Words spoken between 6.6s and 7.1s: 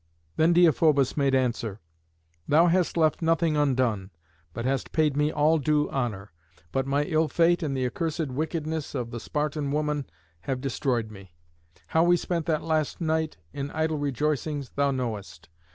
But my